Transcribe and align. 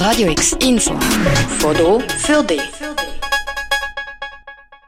Radio 0.00 0.30
X 0.30 0.52
Info. 0.62 0.98
Foto 1.58 2.00
für 2.00 2.42
dich. 2.42 2.62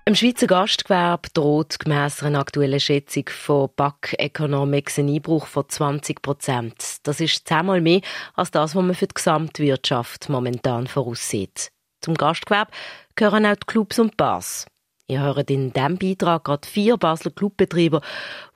Im 0.07 0.15
Schweizer 0.15 0.47
Gastgewerbe 0.47 1.29
droht 1.35 1.79
gemäss 1.79 2.23
einer 2.23 2.41
aktuellen 2.41 2.81
Schätzung 2.81 3.25
von 3.29 3.69
BAC 3.77 4.15
Economics 4.17 4.99
ein 4.99 5.11
Einbruch 5.11 5.47
von 5.49 5.69
20 5.69 6.23
Prozent. 6.23 6.97
Das 7.03 7.21
ist 7.21 7.47
zehnmal 7.47 7.83
mehr 7.83 8.01
als 8.33 8.53
das, 8.53 8.75
was 8.75 8.83
man 8.83 8.95
für 8.95 9.07
die 9.07 9.15
Gesamtwirtschaft 9.15 10.31
momentan 10.31 10.87
voraussieht. 10.87 11.73
Zum 12.01 12.15
Gastgewerbe 12.15 12.71
gehören 13.15 13.45
auch 13.45 13.57
die 13.57 13.67
Clubs 13.67 13.99
und 13.99 14.17
Bars. 14.17 14.65
Ihr 15.09 15.21
hört 15.21 15.51
in 15.51 15.73
diesem 15.73 15.99
Beitrag 15.99 16.45
gerade 16.45 16.67
vier 16.67 16.97
Basler 16.97 17.33
Clubbetreiber, 17.33 18.01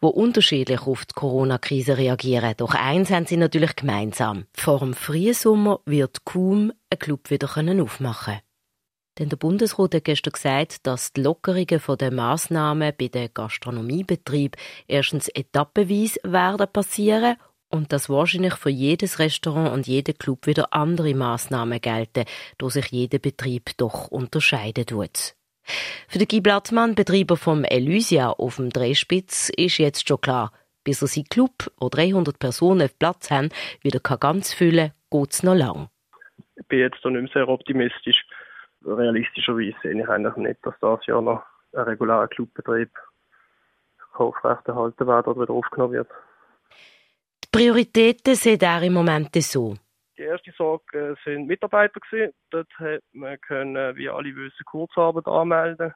die 0.00 0.06
unterschiedlich 0.06 0.80
auf 0.82 1.04
die 1.04 1.14
Corona-Krise 1.14 1.98
reagieren. 1.98 2.54
Doch 2.56 2.74
eins 2.74 3.10
haben 3.10 3.26
sie 3.26 3.36
natürlich 3.36 3.76
gemeinsam. 3.76 4.46
Vor 4.54 4.78
dem 4.78 4.94
Frühsommer 4.94 5.80
wird 5.84 6.24
kaum 6.24 6.72
ein 6.90 6.98
Club 6.98 7.30
wieder 7.30 7.48
aufmachen 7.48 8.34
können. 8.34 8.40
Denn 9.18 9.28
der 9.30 9.36
Bundesrat 9.36 9.94
hat 9.94 10.04
gestern 10.04 10.32
gesagt, 10.32 10.86
dass 10.86 11.12
die 11.12 11.22
Lockerungen 11.22 11.80
der 11.98 12.12
Massnahmen 12.12 12.92
bei 12.98 13.08
den 13.08 13.30
Gastronomiebetrieb 13.32 14.56
erstens 14.86 15.28
etappenweise 15.28 16.20
werden 16.22 16.66
passieren 16.70 17.36
und 17.70 17.92
dass 17.92 18.08
wahrscheinlich 18.08 18.54
für 18.54 18.70
jedes 18.70 19.18
Restaurant 19.18 19.72
und 19.72 19.86
jeden 19.86 20.18
Club 20.18 20.46
wieder 20.46 20.72
andere 20.72 21.14
Massnahmen 21.14 21.80
gelten, 21.80 22.24
da 22.58 22.70
sich 22.70 22.86
jeder 22.90 23.18
Betrieb 23.18 23.76
doch 23.78 24.08
unterscheiden 24.08 24.86
tut. 24.86 25.35
Für 26.08 26.18
den 26.18 26.28
Guy 26.28 26.40
Blattmann, 26.40 26.94
Betreiber 26.94 27.36
vom 27.36 27.64
Elysia 27.64 28.30
auf 28.30 28.56
dem 28.56 28.70
Drehspitz, 28.70 29.50
ist 29.56 29.78
jetzt 29.78 30.08
schon 30.08 30.20
klar, 30.20 30.52
bis 30.84 31.02
er 31.02 31.08
sein 31.08 31.24
Club, 31.24 31.70
wo 31.78 31.88
300 31.88 32.38
Personen 32.38 32.82
auf 32.82 32.98
Platz 32.98 33.30
haben, 33.30 33.50
wieder 33.82 34.00
ganz 34.00 34.54
füllen 34.54 34.92
kann, 35.10 35.22
geht 35.22 35.32
es 35.32 35.42
noch 35.42 35.54
lang. 35.54 35.88
Ich 36.56 36.66
bin 36.68 36.78
jetzt 36.78 37.04
noch 37.04 37.10
nicht 37.10 37.22
mehr 37.22 37.32
sehr 37.32 37.48
optimistisch. 37.48 38.24
Realistischerweise 38.84 39.74
sehe 39.82 40.00
ich 40.00 40.08
eigentlich 40.08 40.36
nicht, 40.36 40.64
dass 40.64 40.74
das 40.80 41.04
Jahr 41.06 41.20
noch 41.20 41.42
ein 41.72 41.82
regulärer 41.82 42.28
Clubbetrieb 42.28 42.90
aufrechterhalten 44.14 45.06
wird 45.06 45.26
oder 45.26 45.40
wieder 45.42 45.52
aufgenommen 45.52 45.94
wird. 45.94 46.08
Die 47.44 47.48
Prioritäten 47.52 48.34
sehen 48.34 48.60
er 48.60 48.82
im 48.82 48.94
Moment 48.94 49.34
so. 49.42 49.76
Die 50.18 50.22
erste 50.22 50.50
Sorge 50.52 50.98
äh, 50.98 51.14
sind 51.24 51.46
Mitarbeiter 51.46 52.00
gewesen. 52.00 52.32
Dort 52.50 52.72
hat 52.78 53.02
man 53.12 53.40
können, 53.40 53.96
wie 53.96 54.08
alle 54.08 54.34
wissen, 54.34 54.64
Kurzarbeit 54.64 55.26
anmelden. 55.26 55.92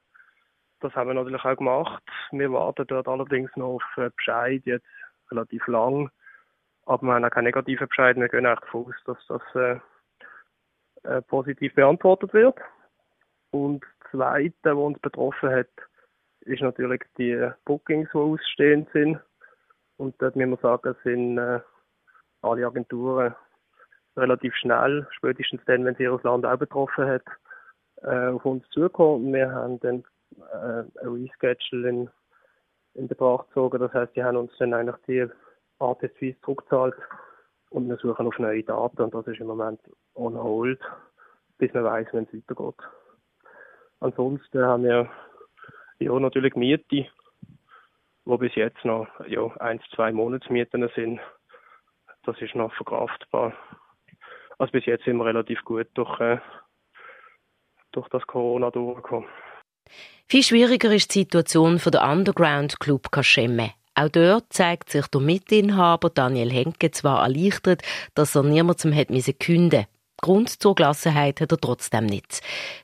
Das 0.81 0.95
haben 0.95 1.09
wir 1.09 1.15
natürlich 1.15 1.45
auch 1.45 1.57
gemacht. 1.57 2.03
Wir 2.31 2.53
warten 2.53 2.87
dort 2.87 3.09
allerdings 3.09 3.51
noch 3.57 3.75
auf 3.77 4.13
Bescheid, 4.17 4.63
jetzt 4.65 4.87
relativ 5.31 5.67
lang. 5.67 6.11
Aber 6.87 7.03
wir 7.03 7.15
haben 7.15 7.25
auch 7.25 7.31
keinen 7.31 7.45
negativen 7.45 7.89
Bescheid. 7.89 8.17
Wir 8.17 8.29
gehen 8.29 8.47
echt 8.47 8.63
davon 8.63 8.87
aus, 8.87 8.95
dass 9.05 9.27
das 9.29 9.43
äh, 9.55 9.81
äh, 11.03 11.23
positiv 11.23 11.75
beantwortet 11.75 12.33
wird. 12.33 12.59
Und 13.51 13.85
das 14.01 14.11
Zweite, 14.13 14.77
was 14.77 14.77
uns 14.77 14.99
betroffen 15.01 15.51
hat, 15.51 15.69
ist 16.41 16.63
natürlich 16.63 17.03
die 17.19 17.51
Bookings, 17.65 18.09
die 18.13 18.19
ausstehend 18.19 18.89
sind. 18.93 19.21
Und 19.97 20.21
dort 20.21 20.37
müssen 20.37 20.51
wir 20.51 20.57
sagen, 20.59 20.97
sind 21.05 21.39
äh, 21.39 21.61
alle 22.43 22.67
Agenturen 22.67 23.35
relativ 24.17 24.55
schnell, 24.57 25.07
spätestens 25.13 25.63
dann, 25.67 25.85
wenn 25.85 25.95
sie 25.97 26.05
ihr 26.05 26.21
Land 26.23 26.47
auch 26.47 26.59
betroffen 26.59 27.07
hat, 27.07 27.25
äh, 28.03 28.29
auf 28.29 28.45
uns 28.45 28.69
zugekommen. 28.71 29.33
Wir 29.33 29.51
haben 29.51 29.79
dann 29.81 30.05
äh, 30.53 30.85
ein 31.03 31.31
Reschedule 31.43 31.89
in, 31.89 32.11
in 32.95 33.09
Betracht 33.09 33.49
gezogen. 33.49 33.79
Das 33.79 33.93
heißt, 33.93 34.15
die 34.17 34.23
haben 34.23 34.37
uns 34.37 34.53
dann 34.59 34.75
eigentlich 34.75 34.97
die 35.07 35.27
Artist 35.79 36.17
Fees 36.19 36.37
zurückgezahlt 36.43 36.95
und 37.71 37.89
wir 37.89 37.97
suchen 37.97 38.27
auf 38.27 38.39
neue 38.39 38.63
Daten 38.63 39.03
und 39.03 39.15
das 39.15 39.27
ist 39.27 39.41
im 39.41 39.47
Moment 39.47 39.81
on 40.15 40.37
hold, 40.37 40.81
bis 41.59 41.73
man 41.73 41.85
weiß, 41.85 42.09
wenn 42.13 42.25
es 42.25 42.35
weitergeht. 42.35 42.83
Ansonsten 44.01 44.63
haben 44.63 44.85
wir 44.85 45.09
ja 45.99 46.19
natürlich 46.19 46.55
Miete, 46.55 47.07
wo 48.25 48.39
bis 48.39 48.55
jetzt 48.55 48.85
noch 48.85 49.09
ja, 49.27 49.47
eins, 49.59 49.83
zwei 49.95 50.13
Monatsmieten 50.13 50.89
sind. 50.95 51.21
Das 52.25 52.41
ist 52.41 52.55
noch 52.55 52.73
verkraftbar. 52.75 53.55
Also 54.61 54.73
bis 54.73 54.85
jetzt 54.85 55.07
sind 55.07 55.17
wir 55.17 55.25
relativ 55.25 55.65
gut 55.65 55.87
durch, 55.95 56.21
äh, 56.21 56.39
durch 57.93 58.07
das 58.11 58.27
Corona 58.27 58.71
durchgekommen. 58.71 59.27
Viel 60.29 60.43
schwieriger 60.43 60.93
ist 60.93 61.15
die 61.15 61.21
Situation 61.21 61.79
für 61.79 61.91
den 61.91 62.03
Underground 62.03 62.79
Club 62.79 63.11
Kaschemme. 63.11 63.71
Auch 63.95 64.11
dort 64.11 64.53
zeigt 64.53 64.91
sich 64.91 65.07
der 65.07 65.23
Mitinhaber 65.23 66.11
Daniel 66.11 66.53
Henke 66.53 66.91
zwar 66.91 67.23
erleichtert, 67.23 67.83
dass 68.15 68.37
er 68.37 68.43
niemandem 68.43 68.95
hat 68.95 69.09
künden 69.41 69.87
Grund 70.21 70.51
zur 70.51 70.75
Gelassenheit 70.75 71.41
hat 71.41 71.53
er 71.53 71.59
trotzdem 71.59 72.05
nicht. 72.05 72.43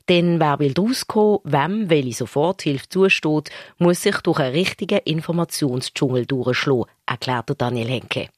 Denn 0.08 0.40
wer 0.40 0.58
will 0.58 0.72
rauskommen, 0.76 1.40
wem 1.44 1.90
welche 1.90 2.14
Soforthilfe 2.14 2.88
zusteht, 2.88 3.50
muss 3.76 4.02
sich 4.02 4.16
durch 4.22 4.38
einen 4.38 4.54
richtigen 4.54 5.00
Informationsdschungel 5.04 6.24
durchschlagen, 6.24 6.86
erklärte 7.04 7.54
Daniel 7.54 7.88
Henke. 7.88 8.28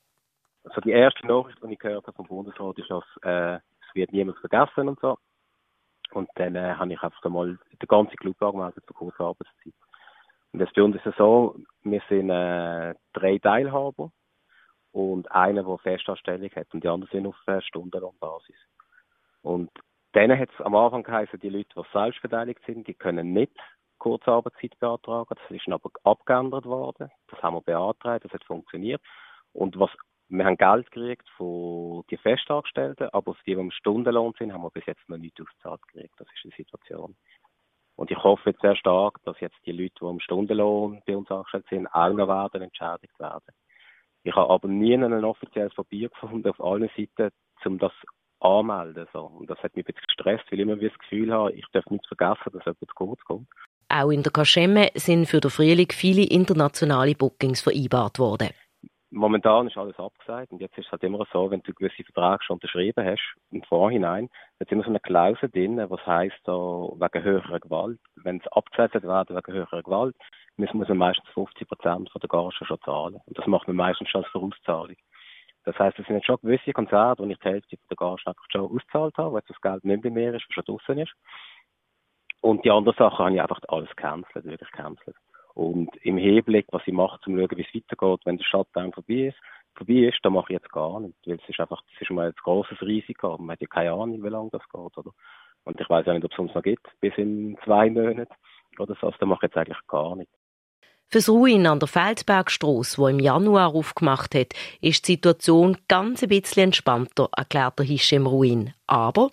Also 0.69 0.81
die 0.83 0.91
erste 0.91 1.27
Nachricht, 1.27 1.59
die 1.62 1.73
ich 1.73 1.79
gehört 1.79 2.06
habe 2.06 2.17
vom 2.17 2.27
Bundesrat, 2.27 2.79
ist, 2.79 2.91
dass 2.91 3.05
äh, 3.23 3.56
es 3.56 3.95
wird 3.95 4.12
niemand 4.12 4.39
vergessen 4.39 4.89
und 4.89 5.01
so. 5.01 5.19
Und 6.12 6.29
dann 6.34 6.56
äh, 6.56 6.75
habe 6.75 6.93
ich 6.93 7.03
einfach 7.03 7.23
einmal 7.25 7.59
den 7.73 7.89
ganzen 7.89 8.17
Club 8.17 8.41
angemeldet 8.43 8.84
für 8.87 8.95
kurze 8.95 9.21
Arbeitszeit. 9.21 9.75
Und 10.53 10.61
das 10.61 10.73
bei 10.75 10.83
uns 10.83 10.97
ist 10.97 11.06
es 11.06 11.17
so, 11.17 11.56
wir 11.83 12.03
sind 12.09 12.31
äh, 12.31 12.95
drei 13.12 13.39
Teilhaber 13.39 14.11
und 14.93 15.31
einer, 15.31 15.62
der 15.62 15.79
Festanstellung 15.79 16.51
hat 16.51 16.73
und 16.73 16.85
die 16.85 16.89
anderen 16.89 17.11
sind 17.12 17.27
auf 17.27 17.37
äh, 17.47 17.61
Stundenlohnbasis. 17.61 18.56
Und 19.43 19.71
denen 20.15 20.39
hat 20.39 20.49
es 20.50 20.65
am 20.65 20.75
Anfang 20.75 21.03
geheißen, 21.03 21.39
die 21.41 21.50
Leute, 21.50 21.69
die 21.77 21.83
selbst 21.93 22.23
beteiligt 22.23 22.61
sind, 22.67 22.87
die 22.87 22.95
können 22.95 23.33
nicht 23.33 23.53
Kurzarbeitszeit 23.99 24.79
beantragen. 24.79 25.35
Das 25.35 25.50
ist 25.50 25.69
aber 25.69 25.91
abgeändert 26.05 26.65
worden. 26.65 27.11
Das 27.29 27.43
haben 27.43 27.55
wir 27.55 27.62
beantragt, 27.62 28.25
das 28.25 28.33
hat 28.33 28.45
funktioniert. 28.45 29.03
Und 29.53 29.79
was 29.79 29.91
wir 30.28 30.44
haben 30.44 30.56
Geld 30.56 30.91
gekriegt 30.91 31.28
von 31.37 32.05
den 32.11 32.19
Festangestellten, 32.19 33.09
aber 33.12 33.34
für 33.34 33.44
die, 33.44 33.55
die 33.55 33.61
im 33.61 33.71
Stundenlohn 33.71 34.34
sind, 34.39 34.53
haben 34.53 34.62
wir 34.62 34.71
bis 34.71 34.87
jetzt 34.87 35.09
noch 35.09 35.16
nicht 35.16 35.41
ausgezahlt 35.41 35.81
gekriegt. 35.89 36.15
Das 36.19 36.28
ist 36.34 36.44
die 36.44 36.62
Situation. 36.62 37.16
Und 37.97 38.11
ich 38.11 38.22
hoffe 38.22 38.50
jetzt 38.50 38.61
sehr 38.61 38.77
stark, 38.77 39.19
dass 39.25 39.41
jetzt 39.41 39.56
die 39.67 39.72
Leute, 39.72 39.94
die 40.00 40.06
im 40.06 40.21
Stundenlohn 40.21 41.03
bei 41.06 41.17
uns 41.17 41.31
angestellt 41.31 41.67
sind, 41.71 41.87
auch 41.88 42.12
noch 42.12 42.28
werden 42.28 42.62
entschädigt 42.62 43.19
werden. 43.19 43.53
Ich 44.22 44.34
habe 44.34 44.50
aber 44.50 44.69
nie 44.69 44.94
ein 44.94 45.25
offizielles 45.25 45.75
Papier 45.75 46.11
gefunden 46.11 46.49
auf 46.49 46.61
allen 46.61 46.91
Seiten, 46.97 47.34
um 47.65 47.78
das 47.78 47.93
anmelden. 48.41 49.06
So. 49.12 49.21
Und 49.21 49.49
das 49.49 49.59
hat 49.62 49.75
mich 49.75 49.87
ein 49.87 49.94
bisschen 49.94 50.06
gestresst, 50.06 50.44
weil 50.53 50.61
ich 50.61 50.62
immer 50.62 50.77
das 50.77 50.99
Gefühl 50.99 51.33
habe, 51.33 51.53
ich 51.53 51.65
darf 51.72 51.87
nicht 51.87 52.06
vergessen, 52.06 52.53
dass 52.53 52.67
etwas 52.67 52.94
kurz 52.94 53.21
kommt. 53.22 53.49
Auch 53.88 54.11
in 54.11 54.22
der 54.22 54.33
Kaschemme 54.33 54.91
sind 54.94 55.27
für 55.27 55.41
den 55.41 55.50
Frühling 55.50 55.91
viele 55.91 56.25
internationale 56.25 57.15
Bookings 57.15 57.62
vereinbart 57.62 58.19
worden 58.19 58.50
momentan 59.10 59.66
ist 59.66 59.76
alles 59.76 59.98
abgesagt 59.98 60.52
und 60.52 60.60
jetzt 60.60 60.76
ist 60.76 60.86
es 60.86 60.92
halt 60.92 61.02
immer 61.02 61.24
so, 61.32 61.50
wenn 61.50 61.62
du 61.62 61.72
gewisse 61.72 62.04
Verträge 62.04 62.42
schon 62.42 62.54
unterschrieben 62.54 63.04
hast 63.04 63.34
im 63.50 63.62
Vorhinein, 63.62 64.28
jetzt 64.60 64.72
immer 64.72 64.82
so 64.82 64.91
eine 64.91 65.00
Klausel 65.00 65.48
drin, 65.48 65.78
was 65.88 66.04
heisst 66.06 66.38
so 66.44 66.96
wegen 66.98 67.24
höherer 67.24 67.60
Gewalt. 67.60 68.00
Wenn 68.16 68.38
es 68.38 68.46
abgesetzt 68.52 68.94
wird 69.02 69.30
wegen 69.30 69.52
höherer 69.52 69.82
Gewalt, 69.82 70.16
muss 70.56 70.72
man 70.74 70.98
meistens 70.98 71.28
50 71.30 71.69
Prozent 71.69 72.10
von 72.10 72.20
der 72.20 72.28
Gage 72.28 72.64
schon 72.64 72.80
zahlen. 72.84 73.20
Und 73.26 73.38
das 73.38 73.46
macht 73.46 73.66
man 73.69 73.76
meistens 73.76 74.10
schon 74.10 74.22
als 74.22 74.30
Vorauszahlung. 74.32 74.96
Das 75.64 75.78
heisst, 75.78 75.98
es 75.98 76.06
sind 76.06 76.16
jetzt 76.16 76.26
schon 76.26 76.38
gewisse 76.42 76.72
Konzerte, 76.72 77.22
wo 77.22 77.26
ich 77.28 77.38
die 77.38 77.48
Hälfte 77.48 77.76
von 77.76 77.86
der 77.90 77.96
Gage 77.96 78.22
einfach 78.26 78.44
schon 78.50 78.76
ausgezahlt 78.76 79.16
habe, 79.19 79.34
weil 79.34 79.42
das 79.46 79.60
Geld 79.60 79.84
nicht 79.84 80.04
mehr 80.04 80.34
ist, 80.34 80.46
was 80.48 80.54
schon 80.54 80.64
draußen 80.64 80.98
ist. 80.98 81.12
Und 82.40 82.64
die 82.64 82.70
anderen 82.70 82.96
Sachen 82.96 83.19
habe 83.19 83.34
ich 83.34 83.42
einfach 83.42 83.60
alles 83.69 83.90
gecancelt, 83.90 84.44
wirklich 84.44 84.70
gecancelt. 84.70 85.16
Und 85.58 85.91
im 86.02 86.19
Hinblick, 86.19 86.66
was 86.70 86.86
ich 86.86 86.92
mache, 86.92 87.19
zum 87.24 87.36
schauen, 87.36 87.58
wie 87.58 87.66
es 87.69 87.74
weitergeht, 87.74 88.20
wenn 88.24 88.36
der 88.36 88.44
Shutdown 88.44 88.92
vorbei 88.92 89.26
ist, 89.26 89.38
vorbei 89.74 90.06
ist, 90.06 90.19
dann 90.22 90.34
mache 90.34 90.52
ich 90.52 90.60
jetzt 90.60 90.70
gar 90.70 91.00
nichts, 91.00 91.19
weil 91.26 91.34
es 91.34 91.48
ist 91.48 91.58
einfach, 91.58 91.82
das 91.82 92.00
ist 92.00 92.10
mal 92.12 92.28
ein 92.28 92.32
großes 92.44 92.80
Risiko, 92.80 93.36
man 93.38 93.54
hat 93.54 93.60
ja 93.60 93.66
keine 93.66 93.91
Ahnung, 93.91 94.22
wie 94.22 94.28
lange 94.28 94.50
das 94.52 94.62
geht, 94.72 94.96
oder? 94.96 95.10
Und 95.64 95.81
ich 95.81 95.90
weiß 95.90 96.06
auch 96.06 96.12
nicht, 96.12 96.25
ob 96.25 96.31
es 96.31 96.38
uns 96.38 96.55
noch 96.55 96.62
gibt, 96.62 96.87
bis 97.00 97.12
in 97.16 97.58
zwei 97.64 97.90
Monaten 97.90 98.32
oder 98.78 98.94
so, 99.00 99.08
also 99.08 99.19
dann 99.19 99.31
mache 99.31 99.46
ich 99.46 99.50
jetzt 99.50 99.56
eigentlich 99.56 99.84
gar 99.88 100.14
nichts. 100.14 100.32
Fürs 101.08 101.28
Ruin 101.28 101.66
an 101.66 101.81
der 101.81 101.88
Feldbergstrasse, 101.88 102.96
wo 102.96 103.08
im 103.08 103.19
Januar 103.19 103.75
aufgemacht 103.75 104.37
hat, 104.37 104.54
ist 104.81 105.08
die 105.08 105.14
Situation 105.14 105.76
ganz 105.88 106.22
ein 106.22 106.28
bisschen 106.28 106.66
entspannter, 106.66 107.31
erklärt 107.37 107.81
der 107.81 107.87
Hischem 107.87 108.28
Ruin. 108.28 108.75
Aber 108.87 109.32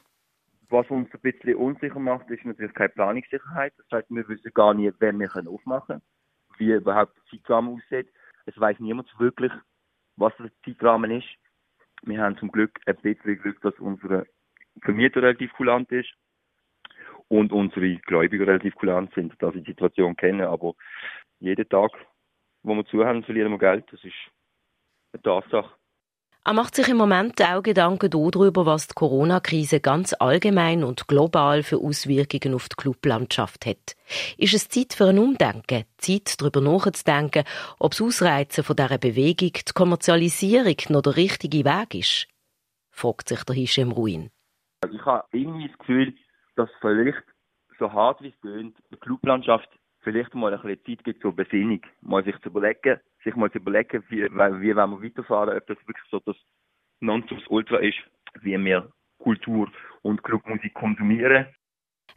was 0.70 0.90
uns 0.90 1.08
ein 1.14 1.20
bisschen 1.22 1.56
unsicher 1.56 2.00
macht, 2.00 2.32
ist 2.32 2.44
natürlich 2.46 2.74
keine 2.74 2.90
Planungssicherheit. 2.90 3.74
Das 3.78 4.00
heißt, 4.00 4.10
wir 4.10 4.28
wissen 4.28 4.52
gar 4.56 4.74
nicht, 4.74 4.96
wann 5.00 5.20
wir 5.20 5.30
aufmachen 5.48 5.86
können 5.86 6.15
wie 6.58 6.72
überhaupt 6.72 7.16
der 7.18 7.24
Zeitrahmen 7.26 7.76
aussieht. 7.76 8.12
Es 8.46 8.60
weiß 8.60 8.80
niemand 8.80 9.08
wirklich, 9.20 9.52
was 10.16 10.34
der 10.38 10.52
Zeitrahmen 10.64 11.12
ist. 11.12 11.28
Wir 12.04 12.22
haben 12.22 12.38
zum 12.38 12.52
Glück 12.52 12.80
ein 12.86 12.96
bisschen 12.98 13.40
Glück, 13.42 13.62
dass 13.62 13.78
unsere 13.80 14.28
Vermieter 14.82 15.22
relativ 15.22 15.52
kulant 15.54 15.92
ist 15.92 16.14
und 17.28 17.52
unsere 17.52 17.96
Gläubiger 17.98 18.48
relativ 18.48 18.76
kulant 18.76 19.14
sind, 19.14 19.34
dass 19.42 19.54
sie 19.54 19.62
die 19.62 19.72
Situation 19.72 20.16
kennen. 20.16 20.42
Aber 20.42 20.74
jeden 21.40 21.68
Tag, 21.70 21.92
wo 22.64 22.76
wir 22.76 22.86
zu 22.86 23.06
haben, 23.06 23.24
verlieren 23.24 23.52
wir 23.52 23.60
Geld. 23.60 23.86
Das 23.92 24.04
ist 24.04 24.14
eine 25.14 25.22
Tatsache. 25.22 25.74
Er 26.48 26.54
macht 26.54 26.76
sich 26.76 26.88
im 26.90 26.98
Moment 26.98 27.42
auch 27.42 27.64
Gedanken 27.64 28.12
darüber, 28.12 28.68
was 28.68 28.86
die 28.86 28.94
Corona-Krise 28.94 29.80
ganz 29.80 30.14
allgemein 30.14 30.84
und 30.84 31.08
global 31.08 31.64
für 31.64 31.78
Auswirkungen 31.78 32.54
auf 32.54 32.70
die 32.70 32.76
Clublandschaft 32.76 33.66
hat. 33.66 33.96
Ist 34.38 34.54
es 34.54 34.70
Zeit 34.70 34.94
für 34.94 35.06
ein 35.06 35.18
Umdenken? 35.18 35.86
Zeit, 35.98 36.40
darüber 36.40 36.62
nachzudenken, 36.62 37.46
ob 37.80 37.94
das 37.94 38.02
Ausreizen 38.04 38.64
von 38.64 38.76
dieser 38.76 39.00
Bewegung, 39.00 39.54
die 39.54 39.74
Kommerzialisierung 39.74 40.76
noch 40.90 41.02
der 41.02 41.16
richtige 41.16 41.66
Weg 41.66 41.96
ist? 41.96 42.28
fragt 42.92 43.28
sich 43.28 43.44
der 43.44 43.56
Hischem 43.56 43.92
Ruin. 43.92 44.30
Also 44.82 44.96
ich 44.96 45.04
habe 45.04 45.26
irgendwie 45.32 45.68
das 45.68 45.80
Gefühl, 45.80 46.14
dass 46.58 46.70
vielleicht, 46.80 47.24
so 47.80 47.92
hart 47.92 48.22
wie 48.22 48.30
es 48.30 48.40
tönt, 48.42 48.78
die 48.92 48.98
Clublandschaft 48.98 49.70
vielleicht 50.02 50.36
mal 50.36 50.54
ein 50.54 50.62
bisschen 50.62 50.86
Zeit 50.86 51.06
gibt 51.06 51.22
zur 51.24 51.36
Besinnung, 51.36 51.82
mal 52.02 52.24
sich 52.24 52.40
zu 52.42 52.50
überlegen, 52.50 53.02
sich 53.26 53.36
mal 53.36 53.52
zu 53.52 53.58
überlegen, 53.58 54.04
wie, 54.10 54.24
wie 54.24 54.36
wollen 54.36 54.62
wir 54.62 54.78
weiterfahren, 54.78 55.58
ob 55.58 55.68
das 55.68 55.78
wirklich 55.86 56.06
so 56.10 56.22
das 56.26 56.38
Nonplusultra 57.02 57.78
ist, 57.80 57.98
wie 58.42 58.58
wir 58.58 58.90
Kultur 59.18 59.70
und 60.04 60.24
Clubmusik 60.24 60.74
konsumieren. 60.74 61.48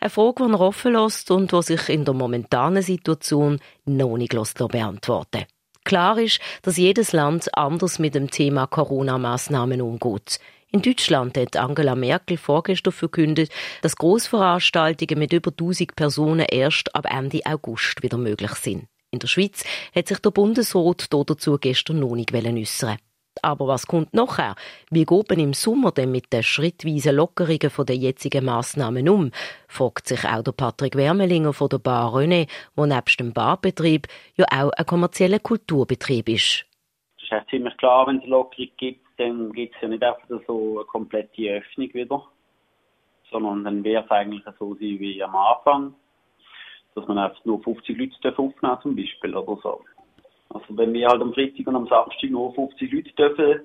Eine 0.00 0.10
Frage, 0.10 0.46
die 0.46 0.52
er 0.52 0.60
offen 0.60 0.92
lässt 0.92 1.30
und 1.30 1.50
die 1.50 1.62
sich 1.62 1.88
in 1.88 2.04
der 2.04 2.14
momentanen 2.14 2.82
Situation 2.82 3.58
noch 3.84 4.16
nicht 4.16 4.32
beantworten 4.32 5.46
Klar 5.84 6.18
ist, 6.18 6.40
dass 6.62 6.76
jedes 6.76 7.12
Land 7.12 7.48
anders 7.56 7.98
mit 7.98 8.14
dem 8.14 8.30
Thema 8.30 8.66
Corona-Massnahmen 8.66 9.80
umgeht. 9.80 10.38
In 10.70 10.82
Deutschland 10.82 11.38
hat 11.38 11.56
Angela 11.56 11.94
Merkel 11.94 12.36
vorgestern 12.36 12.92
verkündet, 12.92 13.50
dass 13.80 13.96
Großveranstaltungen 13.96 15.18
mit 15.18 15.32
über 15.32 15.50
1000 15.50 15.96
Personen 15.96 16.46
erst 16.50 16.94
ab 16.94 17.06
Ende 17.08 17.40
August 17.46 18.02
wieder 18.02 18.18
möglich 18.18 18.52
sind. 18.52 18.86
In 19.10 19.20
der 19.20 19.28
Schweiz 19.28 19.64
hat 19.94 20.08
sich 20.08 20.18
der 20.18 20.30
Bundesrat 20.30 21.12
dazu 21.12 21.58
gestern 21.58 22.00
noch 22.00 22.14
nicht 22.14 22.32
äußern 22.34 22.98
aber 23.42 23.66
was 23.66 23.86
kommt 23.86 24.14
nachher? 24.14 24.54
Wie 24.90 25.04
geht 25.04 25.30
man 25.30 25.38
im 25.38 25.52
Sommer 25.52 25.92
denn 25.92 26.12
mit 26.12 26.32
den 26.32 26.42
schrittweisen 26.42 27.16
Lockerungen 27.16 27.70
der 27.86 27.96
jetzigen 27.96 28.44
Massnahmen 28.44 29.08
um? 29.08 29.30
fragt 29.68 30.06
sich 30.06 30.24
auch 30.24 30.42
der 30.42 30.52
Patrick 30.52 30.96
Wermelinger 30.96 31.52
von 31.52 31.68
der 31.68 31.78
Bar 31.78 32.14
René, 32.14 32.48
wo 32.76 32.86
nebst 32.86 33.20
dem 33.20 33.32
Barbetrieb 33.32 34.06
ja 34.36 34.46
auch 34.52 34.70
ein 34.70 34.86
kommerzieller 34.86 35.38
Kulturbetrieb 35.38 36.28
ist. 36.28 36.66
Es 37.16 37.22
ist 37.24 37.30
ja 37.30 37.44
ziemlich 37.50 37.76
klar, 37.76 38.06
wenn 38.06 38.18
es 38.18 38.26
Lockerung 38.26 38.70
gibt, 38.76 39.04
dann 39.18 39.52
gibt 39.52 39.74
es 39.74 39.82
ja 39.82 39.88
nicht 39.88 40.02
einfach 40.02 40.22
so 40.46 40.78
eine 40.78 40.84
komplette 40.86 41.50
Öffnung 41.50 41.92
wieder, 41.92 42.26
sondern 43.30 43.64
dann 43.64 43.84
wird 43.84 44.04
es 44.04 44.10
eigentlich 44.10 44.44
so 44.58 44.74
sein 44.74 44.98
wie 45.00 45.22
am 45.22 45.34
Anfang, 45.34 45.94
dass 46.98 47.08
man 47.08 47.18
einfach 47.18 47.44
nur 47.44 47.62
50 47.62 47.96
Leute 47.96 48.38
aufnehmen 48.38 48.78
zum 48.82 48.96
Beispiel 48.96 49.34
oder 49.34 49.60
so. 49.62 49.80
Also 50.50 50.66
wenn 50.70 50.92
wir 50.92 51.08
halt 51.08 51.20
am 51.20 51.32
Freitag 51.34 51.66
und 51.66 51.76
am 51.76 51.86
Samstag 51.86 52.30
nur 52.30 52.54
50 52.54 52.92
Leute 52.92 53.12
dürfen 53.12 53.60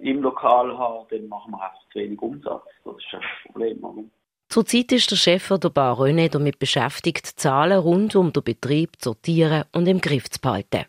im 0.00 0.22
Lokal 0.22 0.76
haben, 0.76 1.06
dann 1.10 1.28
machen 1.28 1.52
wir 1.52 1.62
einfach 1.62 1.88
zu 1.92 1.98
wenig 1.98 2.20
Umsatz. 2.20 2.64
Das 2.84 2.96
ist 2.96 3.14
ein 3.14 3.20
Problem. 3.52 3.84
Oder? 3.84 4.04
Zurzeit 4.48 4.92
ist 4.92 5.10
der 5.10 5.16
Chef 5.16 5.48
der 5.48 5.68
Bar 5.68 5.98
René 5.98 6.30
damit 6.30 6.58
beschäftigt, 6.58 7.26
Zahlen 7.26 7.78
rund 7.78 8.16
um 8.16 8.32
den 8.32 8.42
Betrieb 8.42 8.96
zu 8.98 9.10
sortieren 9.10 9.64
und 9.74 9.86
im 9.86 10.00
Griff 10.00 10.30
zu 10.30 10.40
behalten. 10.40 10.86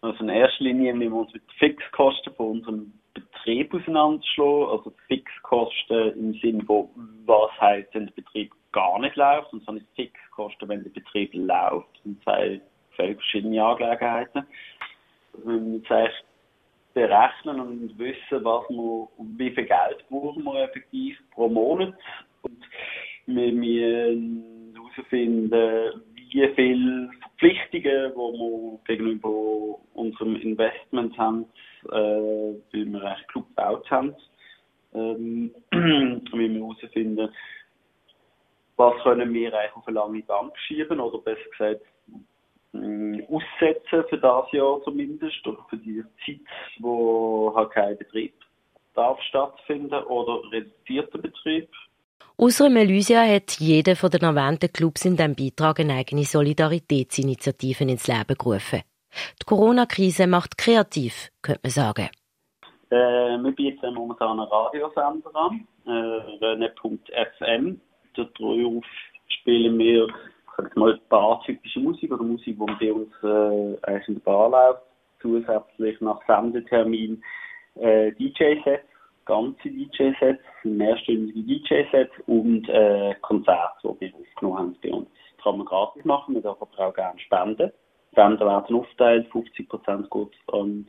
Also 0.00 0.18
in 0.22 0.28
erster 0.28 0.64
Linie 0.64 0.92
müssen 0.92 1.12
wir 1.12 1.20
uns 1.20 1.32
mit 1.32 1.42
den 1.42 1.56
Fixkosten 1.58 2.34
von 2.34 2.46
unserem 2.50 2.92
Betrieb 3.44 3.74
auseinanderschlagen. 3.74 4.70
Also 4.70 4.92
Fixkosten 5.06 6.12
im 6.18 6.34
Sinne 6.40 6.64
von, 6.64 6.88
was 7.26 7.50
heißt, 7.60 7.88
wenn 7.92 8.06
der 8.06 8.12
Betrieb 8.14 8.52
gar 8.72 8.98
nicht 9.00 9.16
läuft. 9.16 9.52
Und 9.52 9.64
so 9.64 9.72
eine 9.72 9.82
Fixkosten, 9.94 10.68
wenn 10.68 10.82
der 10.82 10.90
Betrieb 10.90 11.30
läuft. 11.34 11.88
Das 11.94 12.02
sind 12.04 12.22
zwei 12.22 12.60
völlig 12.96 13.16
verschiedene 13.16 13.62
Angelegenheiten. 13.62 14.46
Wir 15.44 15.52
müssen 15.52 15.84
jetzt 15.90 16.24
berechnen 16.94 17.60
und 17.60 17.98
wissen, 17.98 18.44
was 18.44 18.68
wir, 18.70 19.08
wie 19.36 19.50
viel 19.50 19.64
Geld 19.64 20.08
brauchen 20.08 20.44
wir 20.44 20.62
effektiv 20.62 21.18
pro 21.32 21.48
Monat. 21.48 21.94
Und 22.42 22.64
wir 23.26 23.52
müssen 23.52 24.74
herausfinden, 24.74 26.02
wie 26.14 26.48
viele 26.54 27.10
Verpflichtungen, 27.20 28.12
die 28.12 28.16
wir 28.16 28.78
gegenüber 28.86 29.28
unserem 29.94 30.36
Investment 30.36 31.16
haben, 31.18 31.46
äh, 31.86 31.94
weil 31.94 32.64
wir 32.72 33.02
einen 33.02 33.26
Club 33.28 33.48
gebaut 33.48 33.90
haben. 33.90 34.14
Ähm, 34.94 35.54
wie 35.72 36.50
wir 36.50 36.60
herausfinden, 36.60 37.28
was 38.76 39.02
können 39.02 39.32
wir 39.32 39.54
eigentlich 39.54 39.76
auf 39.76 39.86
eine 39.86 39.94
lange 39.94 40.22
Bank 40.22 40.56
schieben 40.66 41.00
oder 41.00 41.18
besser 41.18 41.50
gesagt 41.50 41.82
äh, 42.74 43.26
aussetzen 43.28 44.04
für 44.08 44.18
das 44.18 44.52
Jahr 44.52 44.80
zumindest 44.84 45.46
oder 45.46 45.64
für 45.70 45.76
die 45.76 46.02
Zeit, 46.24 46.40
wo 46.80 47.52
halt 47.54 47.70
kein 47.70 47.98
Betrieb 47.98 48.34
darf 48.94 49.20
stattfinden 49.22 50.02
oder 50.04 50.40
reduzierter 50.52 51.18
Betrieb. 51.18 51.68
Außer 52.36 52.68
Melusia 52.68 53.22
hat 53.22 53.52
jeder 53.60 53.94
von 53.94 54.10
den 54.10 54.22
erwähnten 54.22 54.72
Clubs 54.72 55.04
in 55.04 55.16
diesem 55.16 55.36
Beitrag 55.36 55.80
eine 55.80 55.94
eigene 55.94 56.24
Solidaritätsinitiative 56.24 57.84
ins 57.84 58.08
Leben 58.08 58.36
gerufen. 58.36 58.82
Die 59.40 59.44
Corona-Krise 59.46 60.26
macht 60.26 60.58
kreativ, 60.58 61.30
könnte 61.42 61.60
man 61.64 61.70
sagen. 61.70 62.08
Äh, 62.90 62.96
wir 62.96 63.52
bieten 63.52 63.94
momentan 63.94 64.38
einen 64.40 64.48
Radiosender 64.48 65.34
an, 65.34 65.66
äh, 65.86 66.44
rene.fm. 66.44 67.80
Darauf 68.16 68.84
spielen 69.28 69.78
wir 69.78 70.06
sag 70.56 70.76
mal, 70.76 71.00
bartypische 71.08 71.80
Musik 71.80 72.12
oder 72.12 72.22
Musik, 72.22 72.56
die 72.58 72.86
bei 72.86 72.92
uns 72.92 73.12
äh, 73.22 74.04
in 74.06 74.14
der 74.14 74.20
Bar 74.24 74.50
läuft. 74.50 74.82
Zusätzlich 75.20 76.00
nach 76.00 76.20
Sendetermin 76.26 77.22
äh, 77.76 78.12
DJ-Sets 78.12 78.84
ganze 79.24 79.68
DJ-Sets, 79.68 80.42
mehrstündige 80.64 81.42
DJ-Sets 81.42 82.12
und 82.26 82.68
äh, 82.68 83.14
Konzerte, 83.22 83.96
die 84.00 84.12
wir 84.12 84.14
aufgenommen 84.20 84.58
haben 84.58 84.76
bei 84.82 84.90
uns. 84.90 85.08
Das 85.36 85.44
kann 85.44 85.58
man 85.58 85.66
gratis 85.66 86.04
machen, 86.04 86.34
wir 86.34 86.42
dürfen 86.42 86.62
aber 86.62 86.88
auch 86.88 86.94
gerne 86.94 87.18
spenden. 87.18 87.72
Spenden 88.14 88.46
werden 88.46 88.76
aufteilt, 88.76 89.28
50% 89.32 90.08
geht 90.08 90.54
an 90.54 90.86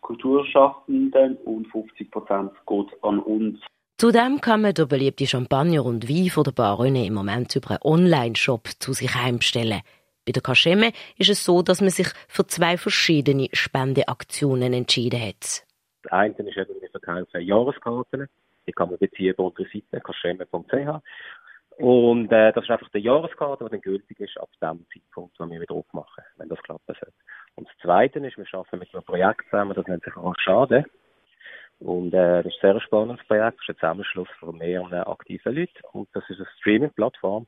Kulturschaffenden 0.00 1.36
und 1.38 1.66
50% 1.68 2.50
geht 2.66 3.04
an 3.04 3.18
uns. 3.18 3.60
Zudem 3.98 4.40
kann 4.40 4.62
man 4.62 4.74
den 4.74 4.86
beliebten 4.86 5.26
Champagner 5.26 5.84
und 5.84 6.08
Wein 6.08 6.30
von 6.30 6.44
der 6.44 6.52
Bar 6.52 6.84
im 6.86 7.14
Moment 7.14 7.56
über 7.56 7.70
einen 7.70 7.82
Online-Shop 7.82 8.68
zu 8.78 8.92
sich 8.92 9.12
heimstellen. 9.12 9.80
Bei 10.24 10.32
der 10.32 10.42
Kaschemme 10.42 10.92
ist 11.16 11.30
es 11.30 11.44
so, 11.44 11.62
dass 11.62 11.80
man 11.80 11.90
sich 11.90 12.06
für 12.28 12.46
zwei 12.46 12.76
verschiedene 12.76 13.48
Spendeaktionen 13.52 14.72
entschieden 14.72 15.20
hat. 15.20 15.64
Das 16.04 16.12
eine 16.12 16.30
ist 16.30 16.56
eben, 16.56 16.80
wir 16.80 16.90
verkaufen 16.90 17.40
Jahreskarten. 17.40 18.28
Die 18.68 18.72
kann 18.72 18.90
man 18.90 18.98
beziehen 18.98 19.30
über 19.30 19.46
unsere 19.46 19.68
Seite 19.68 20.00
kaschemme.ch. 20.00 21.02
Und 21.78 22.32
äh, 22.32 22.52
das 22.52 22.64
ist 22.64 22.70
einfach 22.70 22.88
die 22.90 22.98
Jahreskarte, 22.98 23.64
die 23.64 23.70
dann 23.70 23.80
gültig 23.80 24.18
ist 24.18 24.36
ab 24.38 24.48
dem 24.60 24.84
Zeitpunkt, 24.92 25.38
wo 25.38 25.48
wir 25.48 25.60
wieder 25.60 25.74
aufmachen, 25.76 26.24
wenn 26.36 26.48
das 26.48 26.60
klappen 26.62 26.96
soll. 27.00 27.12
Und 27.54 27.68
das 27.68 27.76
Zweite 27.78 28.18
ist, 28.18 28.36
wir 28.36 28.46
arbeiten 28.52 28.78
mit 28.80 28.92
einem 28.92 29.04
Projekt 29.04 29.44
zusammen, 29.48 29.74
das 29.74 29.86
nennt 29.86 30.02
sich 30.02 30.16
Arschade. 30.16 30.84
Und 31.78 32.12
äh, 32.12 32.42
das 32.42 32.46
ist 32.46 32.64
ein 32.64 32.72
sehr 32.72 32.80
spannendes 32.80 33.24
Projekt, 33.26 33.58
das 33.60 33.68
ist 33.68 33.68
ein 33.68 33.76
Zusammenschluss 33.76 34.28
von 34.40 34.58
mehreren 34.58 35.04
aktiven 35.04 35.54
Leuten. 35.54 35.80
Und 35.92 36.08
das 36.14 36.28
ist 36.28 36.38
eine 36.38 36.48
Streaming-Plattform. 36.58 37.46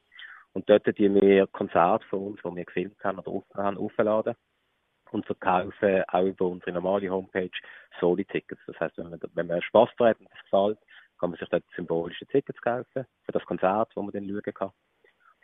Und 0.53 0.71
dort 0.71 0.87
die 0.87 1.13
wir 1.13 1.49
Konzerte 1.49 2.07
von 2.07 2.29
uns, 2.29 2.41
die 2.45 2.57
wir 2.57 2.65
gefilmt 2.65 3.03
haben 3.03 3.19
oder 3.19 3.45
haben, 3.55 3.79
aufladen 3.79 4.35
und 5.11 5.27
verkaufen 5.27 6.05
auch 6.07 6.25
über 6.25 6.47
unsere 6.47 6.73
normale 6.73 7.11
Homepage 7.11 7.51
Soli-Tickets. 7.99 8.63
Das 8.69 8.79
heißt, 8.79 8.99
wenn 8.99 9.11
man, 9.11 9.21
wenn 9.35 9.47
man 9.49 9.63
Spaß 9.63 9.91
daran 9.99 10.11
hat 10.11 10.21
und 10.21 10.31
das 10.31 10.45
gefällt, 10.45 10.79
kann 11.21 11.31
man 11.31 11.39
sich 11.39 11.49
dort 11.49 11.65
symbolische 11.77 12.27
Tickets 12.27 12.61
kaufen 12.63 13.07
für 13.23 13.33
das 13.33 13.45
Konzert, 13.45 13.91
das 13.95 14.03
man 14.03 14.11
dann 14.11 14.27
schauen 14.29 14.55
kann. 14.55 14.71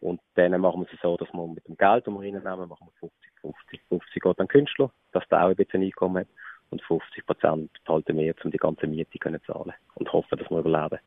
Und 0.01 0.21
dann 0.35 0.61
machen 0.61 0.83
wir 0.83 0.93
es 0.93 1.01
so, 1.01 1.17
dass 1.17 1.33
wir 1.33 1.47
mit 1.47 1.67
dem 1.69 1.77
Geld, 1.77 2.07
das 2.07 2.13
wir 2.13 2.21
reinnehmen, 2.21 2.69
machen 2.69 2.89
wir 3.01 3.09
50, 3.09 3.33
50, 3.41 3.81
50 3.89 4.23
geht 4.23 4.41
an 4.41 4.49
Künstler, 4.49 4.91
dass 5.13 5.27
der 5.29 5.45
auch 5.45 5.49
ein 5.49 5.57
bisschen 5.57 5.83
Einkommen 5.83 6.21
hat. 6.21 6.29
Und 6.71 6.83
50 6.83 7.25
Prozent 7.25 7.71
behalten 7.85 8.19
wir, 8.19 8.35
um 8.43 8.51
die 8.51 8.59
ganze 8.59 8.87
Miete 8.87 9.19
zu 9.21 9.43
zahlen 9.47 9.73
und 9.95 10.13
hoffen, 10.13 10.37
dass 10.37 10.51
wir 10.51 10.59
überleben. 10.59 10.99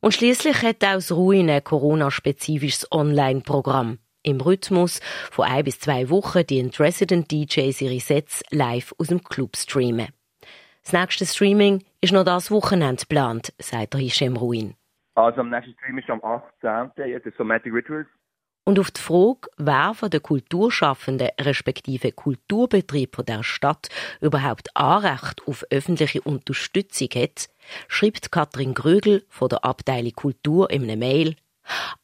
Und 0.00 0.12
schließlich 0.14 0.62
hat 0.62 0.84
auch 0.84 0.94
das 0.94 1.12
Ruin 1.12 1.48
ein 1.48 1.62
Corona-spezifisches 1.62 2.90
Online-Programm 2.90 3.98
im 4.22 4.40
Rhythmus 4.40 5.00
von 5.30 5.46
ein 5.46 5.64
bis 5.64 5.78
zwei 5.78 6.10
Wochen 6.10 6.44
die 6.46 6.68
Resident 6.78 7.30
DJs 7.30 7.80
ihre 7.80 8.00
Sets 8.00 8.42
live 8.50 8.92
aus 8.98 9.08
dem 9.08 9.22
Club 9.22 9.56
streamen. 9.56 10.08
Das 10.86 10.92
nächste 10.92 11.26
Streaming 11.26 11.82
ist 12.00 12.12
noch 12.12 12.22
das 12.22 12.48
Wochenende 12.52 13.00
geplant, 13.00 13.52
sagt 13.58 13.94
der 13.94 14.00
Hisham 14.00 14.36
Ruin. 14.36 14.76
Also 15.16 15.40
am 15.40 15.50
nächsten 15.50 15.72
Stream 15.72 15.98
ist 15.98 16.08
am 16.08 16.22
18. 16.22 16.92
jetzt 17.08 17.26
ist 17.26 17.36
Somatic 17.36 17.72
Rituals. 17.72 18.06
Und 18.64 18.78
auf 18.78 18.92
die 18.92 19.00
Frage, 19.00 19.48
wer 19.56 19.94
von 19.94 20.10
den 20.10 20.22
Kulturschaffenden 20.22 21.30
respektive 21.40 22.12
Kulturbetrieb 22.12 23.16
der 23.26 23.42
Stadt 23.42 23.88
überhaupt 24.20 24.68
Anrecht 24.76 25.42
auf 25.48 25.64
öffentliche 25.70 26.22
Unterstützung 26.22 27.08
hat, 27.16 27.48
schreibt 27.88 28.30
Katrin 28.30 28.72
Grögel 28.72 29.24
von 29.28 29.48
der 29.48 29.64
Abteilung 29.64 30.12
Kultur 30.12 30.70
in 30.70 30.84
einer 30.84 30.94
Mail, 30.94 31.34